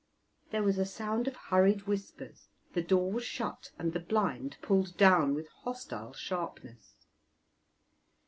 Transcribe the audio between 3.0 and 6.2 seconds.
was shut and the blind pulled down with hostile